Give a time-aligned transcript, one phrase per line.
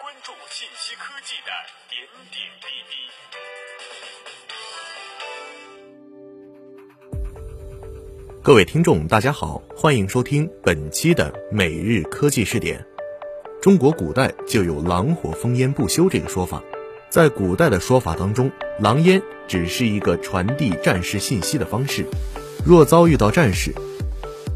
[0.00, 1.52] 关注信息科技的
[1.90, 2.94] 点点滴滴。
[8.42, 12.86] 各位听众，大家好，欢迎收听本期的每日科技视点。
[13.60, 16.62] 中国古代就有“狼火烽烟不休”这个说法，
[17.10, 22.06] 在古代的说法当中，狼烟只是一个传递战事信息的方式。
[22.64, 23.74] 若遭遇到战事，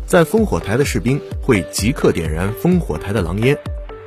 [0.06, 3.58] 在烽火台的士兵会即刻点燃烽火台的狼烟，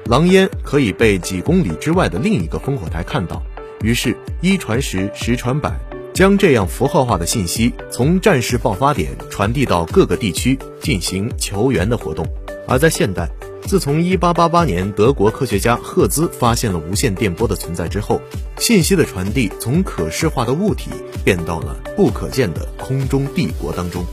[0.08, 3.44] 狼烟可以被几公里之外的另一个烽火台看到，
[3.82, 5.78] 于是，一传十，十传百，
[6.14, 12.26] 将这样符号化的信息从战事爆发点传递到各个地区，进行求援的活动。
[12.70, 13.30] 而在现代，
[13.64, 18.22] 自从1888年德国科学家赫兹发现了无线电波的存在之后，
[18.60, 20.90] 信息的传递从可视化的物体
[21.26, 24.06] 变到了不可见的空中帝国当中，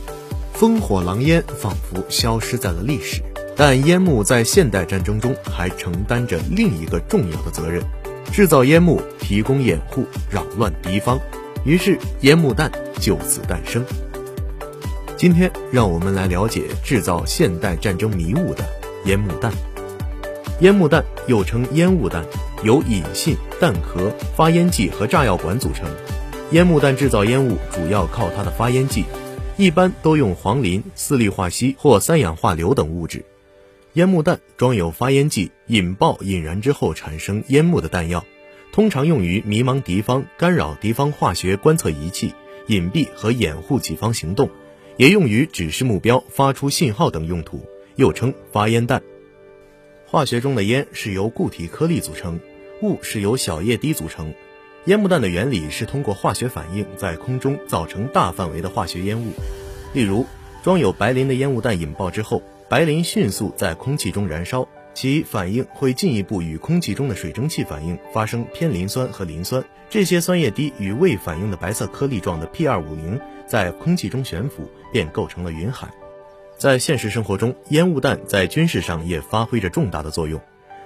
[0.53, 3.21] 烽火狼烟仿佛消失在了历史。
[3.55, 7.81] 但烟幕在现代战争中还承担着另一个重要的责任：
[8.31, 11.17] 制造烟幕，提供掩护，扰乱敌方。
[11.63, 13.83] 于是烟幕弹就此诞生。
[15.15, 18.63] 今天，让我们来了解制造现代战争迷雾的。
[19.05, 19.51] 烟幕弹，
[20.59, 22.25] 烟幕弹又称烟雾弹，
[22.63, 25.87] 由引信、弹壳、发烟剂和炸药管组成。
[26.51, 29.05] 烟幕弹制造烟雾主要靠它的发烟剂，
[29.55, 33.23] 一般都用黄磷、四氯化锡或三氧化硫等物质。
[33.95, 38.25] 烟幕弹装有发烟剂，引爆引燃之后产生烟幕的弹药，
[38.73, 42.33] 通常用于迷茫敌方、干扰敌方化学观测仪器、
[42.67, 44.49] 隐蔽和掩护己方行动，
[44.97, 47.65] 也用于指示目标、发出信号等用途。
[47.95, 49.01] 又称发烟弹。
[50.05, 52.41] 化学中的烟是由固体颗粒组成，
[52.81, 54.33] 雾是由小液滴组成。
[54.83, 59.31] 烟幕弹的原理是通过化学反应在空中造成大范围的化学烟雾。
[59.93, 60.25] 例如，
[60.65, 69.63] 装有白磷的烟雾弹引爆之后，白磷迅速在空气中燃烧，其反应会进一步与空气中的水蒸气反应，发生偏磷酸和磷酸。
[69.91, 75.87] 这些酸液滴与未反应的白色颗粒状的 P 二五零在空气中悬浮，便构成了云海。
[76.57, 80.41] 在现实生活中，烟雾弹在军事上也发挥着重大的作用。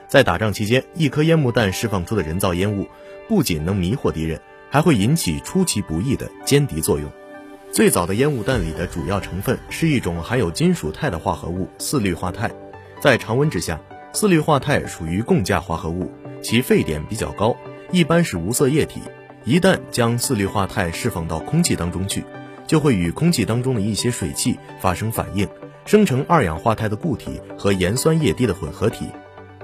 [0.10, 2.86] 在打仗期间，一颗烟雾弹释放出的人造烟雾，
[3.30, 7.10] 不仅能迷惑敌人，还会引起出其不意的歼敌作用。
[7.72, 12.50] 最早的烟雾弹里的主要成分是一种含有金属钛的化合物——四氯化钛。
[13.00, 13.80] 在常温之下，
[14.12, 17.56] 四氯化钛属于共价化合物，其沸点比较高，
[17.92, 19.02] 一般是无色液体。
[19.46, 22.24] 一旦将四氯化钛释放到空气当中去，
[22.66, 25.48] 就会与空气当中的一些水汽发生反应。
[25.86, 29.06] 生成二氧化钛的固体和盐酸液滴的混合体，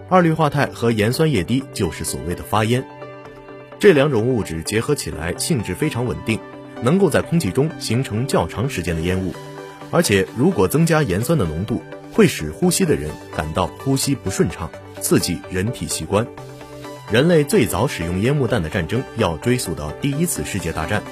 [0.10, 2.86] 二氯化钛和盐酸液滴就是所谓的发烟。
[3.80, 6.40] 这两种物质结合起来性质非常稳定，
[6.82, 9.34] 能够在空气中形成较长时间的烟雾。
[9.92, 11.82] 而且如果增加盐酸的浓度，
[12.12, 14.70] 会使呼吸的人感到呼吸不顺畅，
[15.02, 16.26] 刺激人体器官。
[17.12, 21.04] 人类最早使用烟幕弹的战争要追溯到第一次世界大战，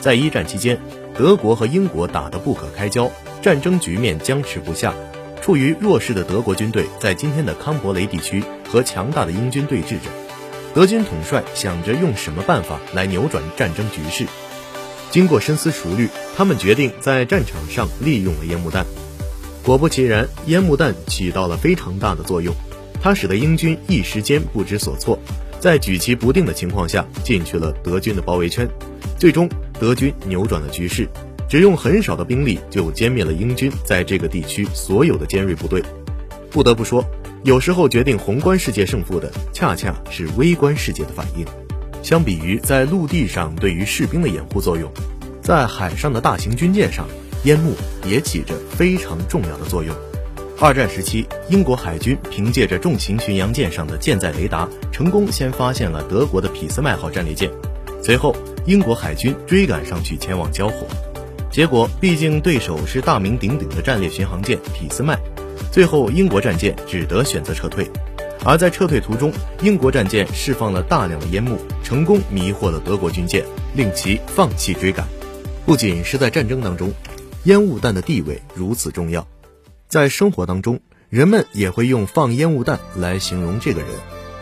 [0.00, 0.78] 在一战期间，
[1.14, 3.10] 德国和英国打得不可开交。
[3.42, 4.94] 战争局面僵持不下，
[5.42, 10.10] 处于弱势的德国军队在今天的康伯雷地区和强大的英军对峙着。
[10.74, 14.26] 德军统帅想着用什么办法来扭转战争局势。
[15.10, 18.86] 经过深思熟虑，他们决定在战场上利用了烟幕弹。
[19.62, 22.54] 果不其然，烟幕弹起到了非常大的作用，
[23.02, 25.18] 它使得英军一时间不知所措，
[25.58, 28.68] 在举棋不定的情况下进去了德军的包围圈。
[29.18, 31.08] 最终，德军扭转了局势。
[31.48, 35.82] 只用很少的兵力就歼灭了英军在这个地区所有的尖锐部队。
[36.48, 37.04] 不得不说，
[37.42, 41.44] 有时候决定宏观世界胜负的，恰恰是微观世界的反应。
[42.10, 44.90] 相比于在陆地上对于士兵的掩护作用，
[45.40, 47.06] 在海上的大型军舰上，
[47.44, 47.72] 烟幕
[48.04, 49.94] 也起着非常重要的作用。
[50.58, 57.48] 二战时期，英国海军凭借着重型巡洋舰上的舰载雷达，成功先发现了德国的俾斯麦号战列舰。
[58.02, 58.34] 随后，
[58.66, 60.88] 英国海军追赶上去，前往交火。
[61.48, 65.16] 结果，毕竟对手是大名鼎鼎的战列巡航舰俾斯麦，
[65.70, 67.88] 最后英国战舰只得选择撤退。
[68.44, 69.32] 而在撤退途中，
[69.62, 73.44] 英国战舰释放了大量的烟幕，成功迷惑了德国军舰，
[73.74, 75.06] 令其放弃追赶。
[75.66, 76.92] 不仅是在战争当中，
[77.44, 79.26] 烟雾弹的地位如此重要，
[79.88, 83.90] 在生活当中，人们也会用放烟雾弹来形容这个人，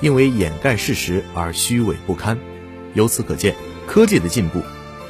[0.01, 2.39] 因为掩盖事实而虚伪不堪。
[2.95, 3.55] 由此可见，
[3.87, 4.63] 科技的进步。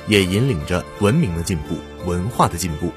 [0.09, 1.77] 也引领着文明的进步，
[2.07, 2.93] 文化的进步。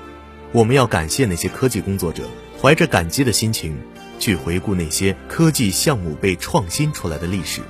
[0.53, 2.23] 我们要感谢那些科技工作者，
[2.61, 3.77] 怀着感激的心情，
[4.21, 7.61] 去回顾那些科技项目被创新出来的历史。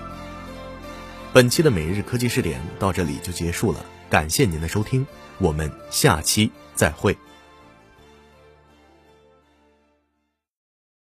[1.31, 5.07] 本期的每日科技视点到这里就结束了，感谢您的收听，
[5.38, 7.18] 我们下期再会。